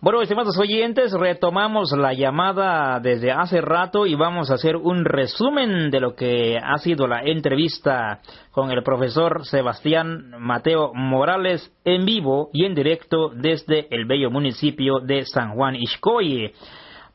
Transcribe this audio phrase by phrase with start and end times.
[0.00, 5.90] bueno, estimados oyentes, retomamos la llamada desde hace rato y vamos a hacer un resumen
[5.90, 8.20] de lo que ha sido la entrevista
[8.52, 15.00] con el profesor Sebastián Mateo Morales en vivo y en directo desde el bello municipio
[15.00, 16.54] de San Juan Ixcoy.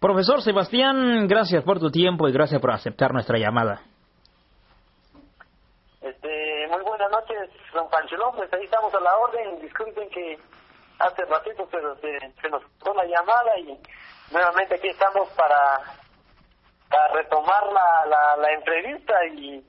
[0.02, 3.80] Profesor Sebastián, gracias por tu tiempo y gracias por aceptar nuestra llamada.
[6.02, 6.84] Este, muy
[7.48, 9.62] noches, don Panchelón, pues ahí estamos a la orden.
[9.62, 10.40] Disculpen que
[11.00, 13.78] hace ratito pero se, nos dio la llamada y
[14.32, 15.80] nuevamente aquí estamos para,
[16.90, 19.64] para retomar la, la, la entrevista y,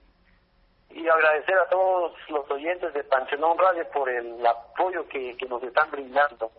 [0.91, 5.63] y agradecer a todos los oyentes de Panchelón Radio por el apoyo que, que nos
[5.63, 6.51] están brindando.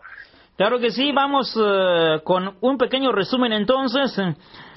[0.57, 4.17] Claro que sí, vamos eh, con un pequeño resumen entonces.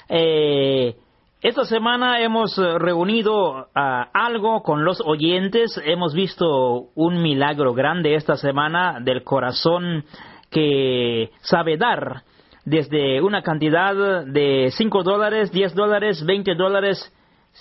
[0.09, 0.95] Eh,
[1.41, 8.15] esta semana hemos eh, reunido ah, algo con los oyentes, hemos visto un milagro grande
[8.15, 10.03] esta semana del corazón
[10.51, 12.23] que sabe dar
[12.65, 17.15] desde una cantidad de 5 dólares, 10 dólares, 20 dólares,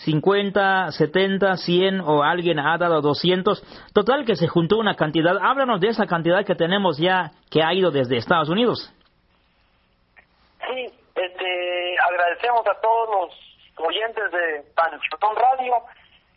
[0.04, 3.62] 50, 70, 100 o alguien ha dado 200.
[3.94, 5.36] Total que se juntó una cantidad.
[5.40, 8.92] Háblanos de esa cantidad que tenemos ya que ha ido desde Estados Unidos.
[10.66, 13.47] Sí, este, agradecemos a todos los
[13.80, 15.82] oyentes de Panchotón Radio,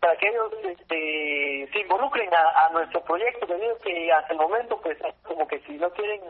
[0.00, 4.96] para que ellos este, se involucren a, nuestro proyecto debido que hasta el momento pues
[5.22, 6.20] como que si no quieren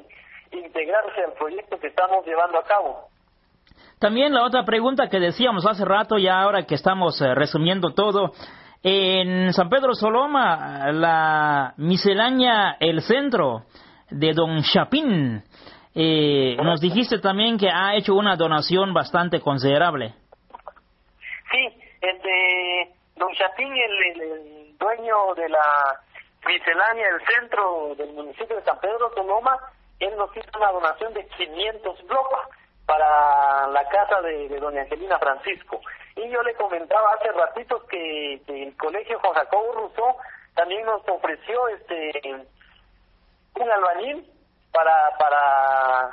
[0.51, 3.09] integrarse al proyecto que estamos llevando a cabo.
[4.01, 8.33] También la otra pregunta que decíamos hace rato, ya ahora que estamos eh, resumiendo todo,
[8.83, 13.65] en San Pedro Soloma, la miscelánea El Centro
[14.11, 15.45] de Don Chapín,
[15.95, 20.15] eh, nos dijiste también que ha hecho una donación bastante considerable.
[21.51, 26.01] Sí, este, don Chapín, el, dueño de la
[26.47, 29.59] miscelánea del centro del municipio de San Pedro Soloma,
[29.99, 32.41] él nos hizo una donación de 500 blocos
[32.87, 35.81] para la casa de, doña Angelina Francisco.
[36.17, 40.17] Y yo le comentaba hace ratitos que, el colegio Juan Jacobo Rousseau
[40.55, 42.21] también nos ofreció este
[43.55, 44.27] un albañil
[44.73, 46.11] para, para,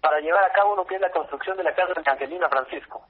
[0.00, 3.06] para llevar a cabo lo que es la construcción de la casa de Angelina Francisco.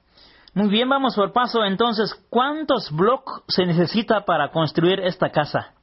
[0.53, 1.63] Muy bien, vamos por paso.
[1.63, 5.73] Entonces, ¿cuántos bloques se necesita para construir esta casa?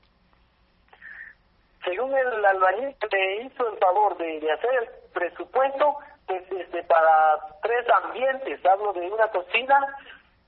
[1.85, 5.94] Según el albañil que hizo el favor de, hacer el presupuesto,
[6.26, 9.79] pues este para tres ambientes, hablo de una cocina,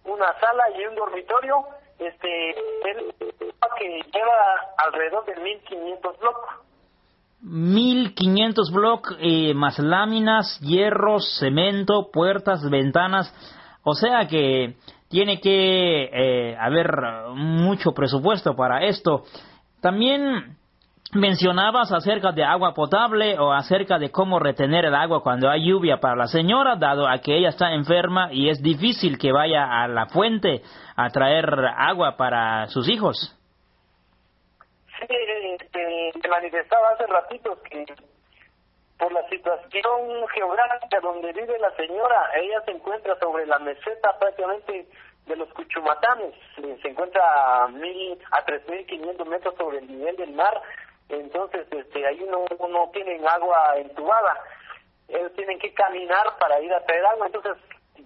[0.05, 1.65] una sala y un dormitorio,
[1.99, 3.15] este él
[3.79, 6.66] que lleva alrededor de 1500 blocos.
[7.43, 13.33] 1500 blocos eh, más láminas, hierros, cemento, puertas, ventanas.
[13.83, 14.77] O sea que
[15.09, 16.91] tiene que eh, haber
[17.35, 19.25] mucho presupuesto para esto.
[19.81, 20.57] También
[21.13, 25.99] mencionabas acerca de agua potable o acerca de cómo retener el agua cuando hay lluvia
[26.01, 29.89] para la señora, dado a que ella está enferma y es difícil que vaya a
[29.89, 30.63] la fuente
[30.97, 31.47] a traer
[31.77, 33.33] agua para sus hijos.
[35.01, 37.85] Sí, te manifestaba hace ratito que
[38.99, 44.89] por la situación geográfica donde vive la señora, ella se encuentra sobre la meseta prácticamente
[45.27, 50.63] de los Cuchumatanes, se encuentra a, mil, a 3.500 metros sobre el nivel del mar,
[51.09, 54.39] entonces este, ahí no, no tienen agua entubada,
[55.09, 57.53] ellos tienen que caminar para ir a traer agua, entonces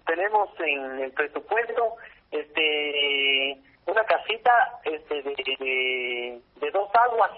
[0.07, 1.97] tenemos en el presupuesto
[2.31, 3.61] este
[3.91, 7.31] una casita este de, de dos aguas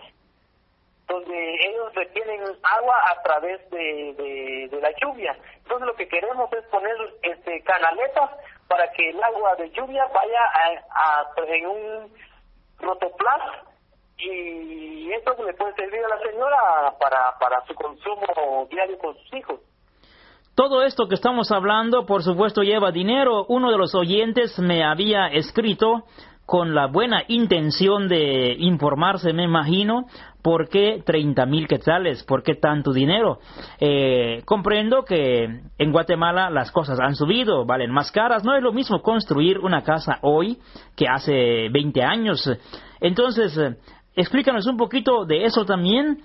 [1.08, 5.36] donde ellos retienen agua a través de, de, la lluvia.
[5.58, 8.30] Entonces lo que queremos es poner este canaletas
[8.68, 10.40] para que el agua de lluvia vaya
[10.90, 12.12] a, en un
[12.78, 13.66] rotoplas
[14.16, 19.34] y esto le puede servir a la señora para, para su consumo diario con sus
[19.34, 19.60] hijos.
[20.54, 23.46] Todo esto que estamos hablando, por supuesto, lleva dinero.
[23.48, 26.04] Uno de los oyentes me había escrito
[26.46, 30.06] con la buena intención de informarse, me imagino,
[30.42, 32.24] ¿por qué 30 mil quetzales?
[32.24, 33.38] ¿Por qué tanto dinero?
[33.80, 35.44] Eh, comprendo que
[35.78, 38.44] en Guatemala las cosas han subido, valen más caras.
[38.44, 40.58] No es lo mismo construir una casa hoy
[40.96, 42.50] que hace 20 años.
[43.00, 43.76] Entonces, eh,
[44.16, 46.18] explícanos un poquito de eso también.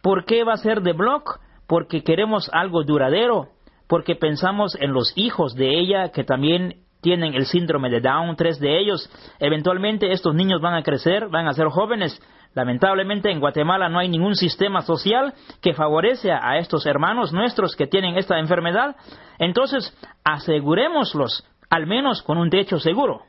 [0.00, 1.40] ¿Por qué va a ser de block?
[1.66, 3.48] Porque queremos algo duradero,
[3.88, 8.58] porque pensamos en los hijos de ella que también tienen el síndrome de Down, tres
[8.60, 9.10] de ellos.
[9.38, 12.20] Eventualmente estos niños van a crecer, van a ser jóvenes.
[12.54, 17.86] Lamentablemente en Guatemala no hay ningún sistema social que favorece a estos hermanos nuestros que
[17.86, 18.96] tienen esta enfermedad.
[19.38, 19.94] Entonces,
[20.24, 23.22] asegurémoslos, al menos con un techo seguro.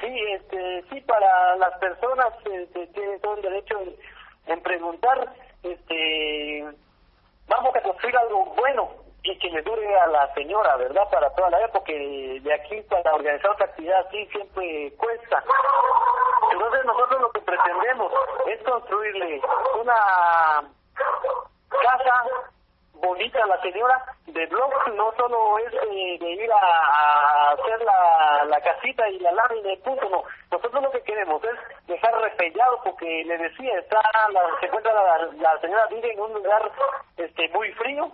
[0.00, 3.78] Sí, este, sí, para las personas este, tienen todo el derecho
[4.46, 5.32] en, preguntar,
[5.62, 6.66] este,
[7.48, 8.90] vamos a construir algo bueno,
[9.32, 11.08] y que le dure a la señora, ¿verdad?
[11.10, 15.42] Para toda la vida, porque de aquí para organizar otra actividad así siempre cuesta.
[16.52, 18.12] Entonces nosotros lo que pretendemos
[18.46, 19.40] es construirle
[19.80, 20.64] una
[21.82, 22.24] casa
[22.94, 28.60] bonita a la señora de blog, no solo es de, ir a, hacer la, la,
[28.60, 30.22] casita y la lámina y punto, no.
[30.50, 34.00] Nosotros lo que queremos es dejar repellado, porque le decía, está
[34.32, 36.70] la, se encuentra la, la señora vive en un lugar
[37.16, 38.10] este muy frío,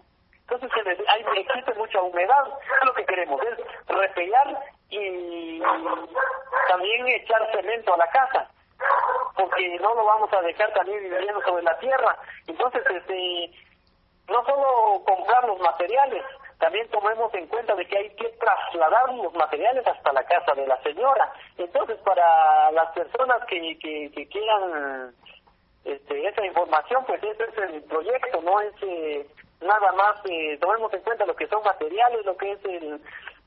[0.60, 2.44] entonces hay, existe mucha humedad.
[2.84, 4.58] Lo que queremos es repellar
[4.90, 5.60] y
[6.68, 8.50] también echar cemento a la casa,
[9.36, 12.16] porque no lo vamos a dejar también viviendo sobre la tierra.
[12.46, 13.50] Entonces, este,
[14.28, 16.24] no solo comprar los materiales,
[16.58, 20.66] también tomemos en cuenta de que hay que trasladar los materiales hasta la casa de
[20.66, 21.32] la señora.
[21.56, 25.14] Entonces, para las personas que, que, quieran
[25.84, 29.26] este, esa información, pues ese es el proyecto, no es eh,
[29.62, 33.00] nada más eh, tomemos en cuenta lo que son materiales, lo que es el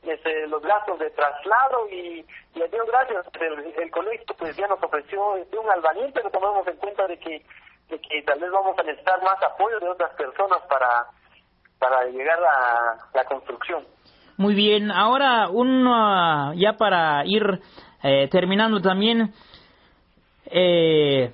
[0.04, 2.24] este, los gastos de traslado y,
[2.54, 3.26] y a Dios gracias
[3.80, 7.44] el, colegio pues ya nos ofreció este, un albañil pero tomemos en cuenta de que
[7.90, 11.08] de que tal vez vamos a necesitar más apoyo de otras personas para
[11.80, 13.84] para llegar a la construcción.
[14.38, 17.44] Muy bien ahora uno ya para ir
[18.04, 19.34] eh, terminando también
[20.46, 21.34] eh,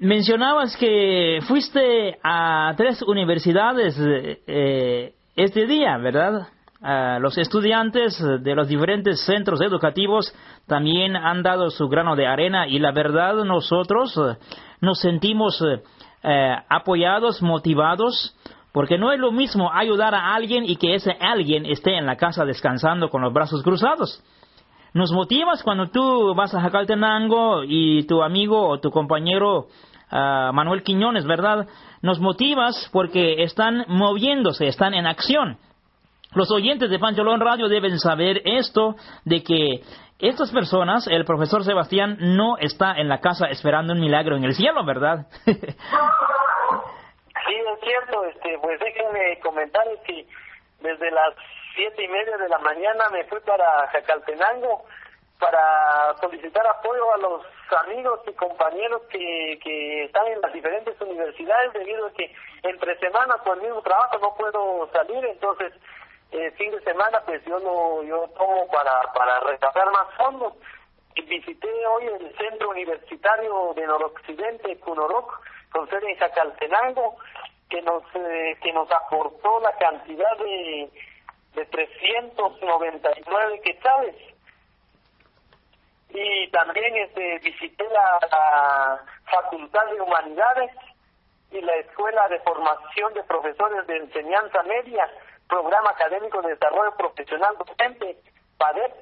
[0.00, 6.48] mencionabas que fuiste a tres universidades eh, este día, ¿verdad?
[7.20, 10.32] los estudiantes de los diferentes centros educativos
[10.68, 14.36] también han dado su grano de arena y la verdad nosotros eh,
[14.80, 15.60] nos sentimos
[16.22, 18.36] eh, apoyados, motivados,
[18.72, 22.16] porque no es lo mismo ayudar a alguien y que ese alguien esté en la
[22.16, 24.22] casa descansando con los brazos cruzados.
[24.94, 29.66] Nos motivas cuando tú vas a Jacaltenango y tu amigo o tu compañero
[30.10, 31.68] uh, Manuel Quiñones, ¿verdad?
[32.00, 35.58] Nos motivas porque están moviéndose, están en acción.
[36.34, 39.80] Los oyentes de Pancholón Radio deben saber esto, de que
[40.18, 44.54] estas personas, el profesor Sebastián no está en la casa esperando un milagro en el
[44.54, 45.26] cielo, ¿verdad?
[45.44, 45.76] sí, es
[47.82, 50.26] cierto, este, pues déjenme comentarles que
[50.80, 51.34] desde las
[51.74, 54.84] siete y media de la mañana me fui para Jacaltenango
[55.38, 57.42] para solicitar apoyo a los
[57.84, 63.36] amigos y compañeros que, que están en las diferentes universidades debido a que entre semanas
[63.44, 65.72] con el mismo trabajo no puedo salir, entonces
[66.32, 70.54] eh, fin de semana pues yo lo yo tomo para para rescatar más fondos.
[71.26, 77.16] Visité hoy el centro universitario de noroccidente Cunoroc con sede en Jacaltenango
[77.68, 80.90] que nos eh, que nos aportó la cantidad de
[81.54, 84.14] de 399 quetzales
[86.10, 90.70] y también este visité la Facultad de Humanidades
[91.50, 95.08] y la Escuela de Formación de Profesores de Enseñanza Media
[95.48, 98.18] Programa Académico de Desarrollo Profesional Docente,
[98.58, 98.92] PADEP,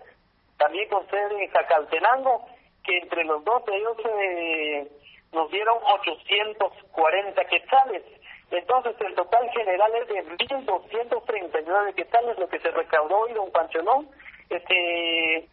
[0.58, 2.46] también con sede en Jacaltenango,
[2.84, 4.88] que entre los dos de ellos eh,
[5.32, 8.02] nos dieron 840 quetzales.
[8.50, 14.08] Entonces, el total general es de 1.239 quetzales, lo que se recaudó hoy, don Pancholón.
[14.48, 15.48] Este,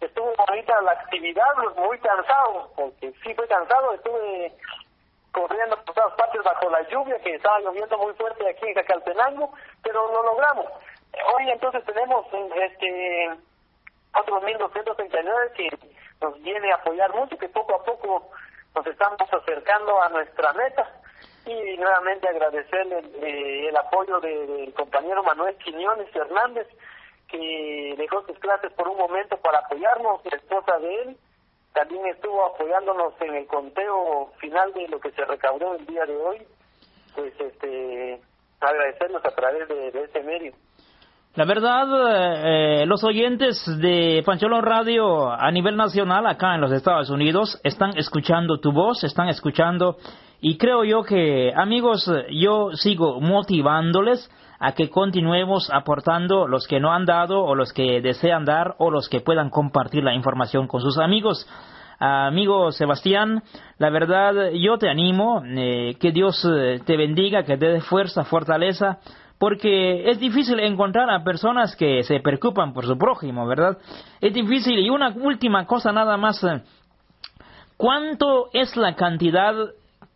[0.00, 1.44] estuvo ahorita la actividad,
[1.76, 4.52] muy cansado, porque sí fue cansado, estuve
[5.32, 9.52] corriendo por todas partes bajo la lluvia, que estaba lloviendo muy fuerte aquí en Jacaltenango,
[9.82, 10.66] pero lo logramos.
[11.34, 13.30] Hoy entonces tenemos este
[14.18, 15.68] otros 1.239 que
[16.20, 18.30] nos viene a apoyar mucho, que poco a poco
[18.74, 20.90] nos estamos acercando a nuestra meta.
[21.48, 26.66] Y nuevamente agradecerle eh, el apoyo del compañero Manuel Quiñones Hernández,
[27.26, 31.16] que dejó sus clases por un momento para apoyarnos, la esposa de él,
[31.72, 36.16] también estuvo apoyándonos en el conteo final de lo que se recaudó el día de
[36.16, 36.42] hoy,
[37.14, 38.20] pues este
[38.60, 40.52] agradecernos a través de, ese medio.
[41.34, 41.86] La verdad,
[42.82, 47.96] eh, los oyentes de Pancholón Radio a nivel nacional acá en los Estados Unidos están
[47.96, 49.96] escuchando tu voz, están escuchando
[50.40, 54.30] y creo yo que amigos, yo sigo motivándoles
[54.60, 58.90] a que continuemos aportando los que no han dado o los que desean dar o
[58.90, 61.48] los que puedan compartir la información con sus amigos.
[62.00, 63.42] Amigo Sebastián,
[63.78, 68.24] la verdad yo te animo, eh, que Dios eh, te bendiga, que te dé fuerza,
[68.24, 68.98] fortaleza,
[69.40, 73.78] porque es difícil encontrar a personas que se preocupan por su prójimo, ¿verdad?
[74.20, 74.78] Es difícil.
[74.78, 76.62] Y una última cosa nada más, eh,
[77.76, 79.54] ¿cuánto es la cantidad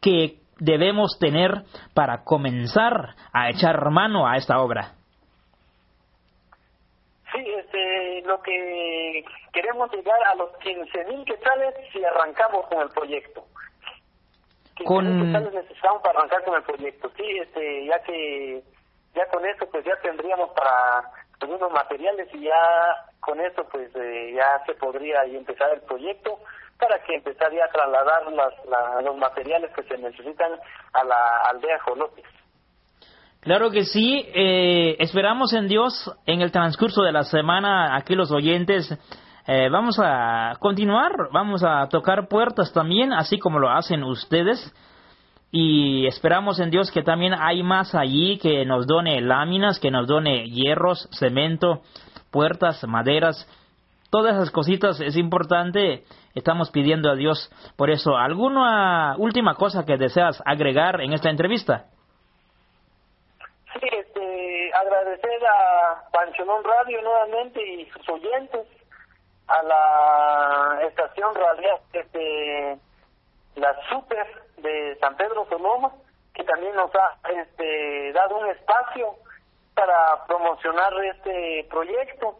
[0.02, 4.94] que debemos tener para comenzar a echar mano a esta obra?
[7.32, 13.44] Sí, este, lo que queremos llegar a los 15.000 quetzales si arrancamos con el proyecto.
[14.84, 17.10] con quetzales necesitamos para arrancar con el proyecto.
[17.16, 18.62] Sí, este, ya que
[19.14, 24.32] ya con eso pues ya tendríamos para algunos materiales y ya con eso pues eh,
[24.34, 26.38] ya se podría empezar el proyecto
[26.82, 28.22] para que empezaría a trasladar
[29.04, 30.52] los materiales que se necesitan
[30.92, 32.24] a la aldea Jolotes.
[33.40, 38.32] Claro que sí, eh, esperamos en Dios en el transcurso de la semana, aquí los
[38.32, 38.92] oyentes,
[39.46, 44.72] eh, vamos a continuar, vamos a tocar puertas también, así como lo hacen ustedes,
[45.52, 50.08] y esperamos en Dios que también hay más allí, que nos done láminas, que nos
[50.08, 51.82] done hierros, cemento,
[52.30, 53.46] puertas, maderas,
[54.10, 55.00] todas esas cositas.
[55.00, 58.16] Es importante estamos pidiendo a Dios por eso.
[58.16, 61.86] ¿Alguna última cosa que deseas agregar en esta entrevista?
[63.74, 68.66] Sí, este, agradecer a Pancholón Radio nuevamente y sus oyentes,
[69.48, 72.78] a la estación radial este,
[73.56, 74.26] la Super
[74.58, 75.92] de San Pedro Sonoma,
[76.34, 79.14] que también nos ha este, dado un espacio
[79.74, 82.36] para promocionar este proyecto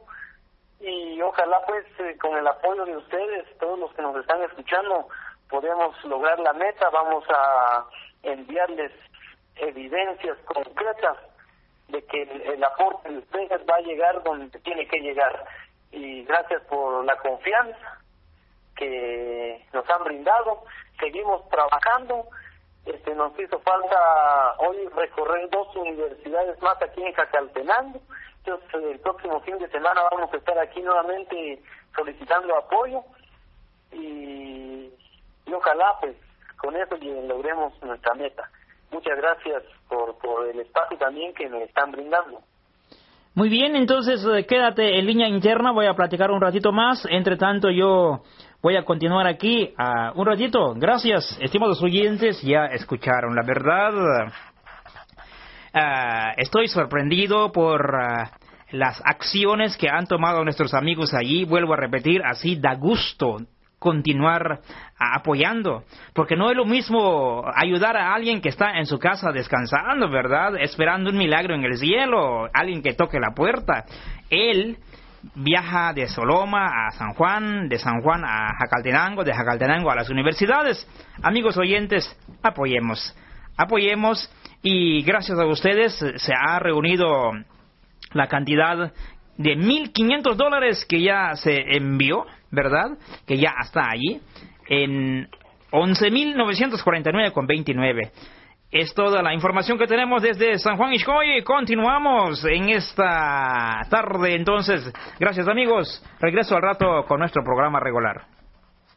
[0.83, 5.09] y ojalá pues eh, con el apoyo de ustedes, todos los que nos están escuchando,
[5.49, 7.87] podemos lograr la meta, vamos a
[8.23, 8.91] enviarles
[9.57, 11.19] evidencias concretas
[11.89, 15.45] de que el, aporte de ustedes va a llegar donde tiene que llegar.
[15.93, 18.01] Y gracias por la confianza
[18.75, 20.65] que nos han brindado,
[20.99, 22.27] seguimos trabajando,
[22.87, 28.01] este nos hizo falta hoy recorrer dos universidades más aquí en Jacaltenango,
[28.45, 31.63] entonces, el próximo fin de semana vamos a estar aquí nuevamente
[31.95, 33.03] solicitando apoyo
[33.93, 34.91] y,
[35.53, 36.17] ojalá, pues,
[36.57, 38.51] con eso logremos nuestra meta.
[38.91, 42.41] Muchas gracias por, por el espacio también que me están brindando.
[43.35, 47.07] Muy bien, entonces eh, quédate en línea interna, voy a platicar un ratito más.
[47.09, 48.23] Entre tanto, yo
[48.63, 50.75] voy a continuar aquí uh, un ratito.
[50.75, 54.33] Gracias, estimados oyentes, ya escucharon la verdad.
[55.75, 58.31] Ah, estoy sorprendido por ah,
[58.71, 61.45] las acciones que han tomado nuestros amigos allí.
[61.45, 63.39] Vuelvo a repetir, así da gusto
[63.79, 64.61] continuar
[64.97, 65.83] apoyando,
[66.15, 70.55] porque no es lo mismo ayudar a alguien que está en su casa descansando, ¿verdad?
[70.61, 73.85] Esperando un milagro en el cielo, alguien que toque la puerta.
[74.31, 74.79] Él
[75.35, 80.11] viaja de Soloma a San Juan, de San Juan a Jacaltenango, de Jacaltenango a las
[80.11, 80.87] universidades.
[81.23, 83.17] Amigos oyentes, apoyemos,
[83.57, 84.31] apoyemos
[84.63, 87.33] y gracias a ustedes se ha reunido
[88.13, 88.93] la cantidad
[89.39, 92.99] de 1.500 dólares que ya se envió, ¿verdad?
[93.27, 94.21] Que ya está allí
[94.69, 95.29] en
[95.71, 98.11] 11.949,29.
[98.73, 101.45] Es toda la información que tenemos desde San Juan Ixcoy.
[101.45, 104.35] Continuamos en esta tarde.
[104.35, 106.03] Entonces, gracias amigos.
[106.19, 108.23] Regreso al rato con nuestro programa regular.